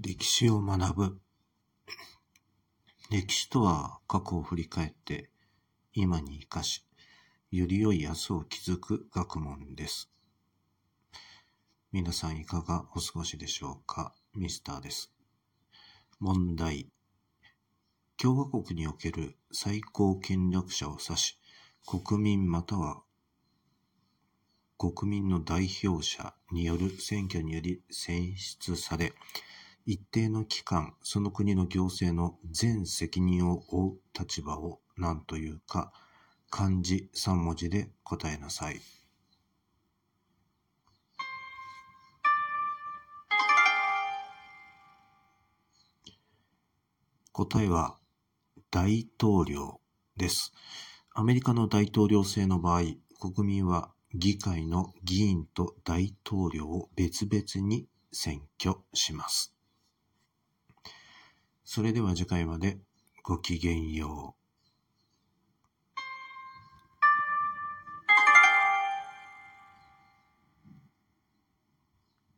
[0.00, 1.18] 歴史を学ぶ。
[3.10, 5.28] 歴史とは過去を振り返って
[5.92, 6.84] 今に生かし、
[7.50, 10.08] より良い明日を築く学問です。
[11.90, 14.14] 皆さんいかがお過ごしでしょうか？
[14.36, 15.12] ミスターです。
[16.20, 16.92] 問題。
[18.16, 21.38] 共和国における最高権力者を指し、
[21.84, 23.02] 国民または
[24.78, 29.12] 国民の代表者による選挙により選出され、
[29.86, 35.92] 一定の期間、その国の行政の全責任を負う立場を何というか、
[36.50, 38.80] 漢字三文字で答えなさい。
[47.32, 47.96] 答えは
[48.70, 49.80] 大統領
[50.16, 50.52] です。
[51.14, 52.82] アメリカの大統領制の場合、
[53.20, 59.57] 国民は議会の議員と大統領を別々に選挙します。
[61.70, 62.78] それでは次回まで
[63.22, 64.37] ごきげんよう。